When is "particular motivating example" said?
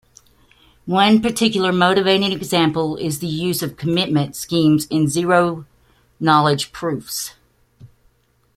1.21-2.97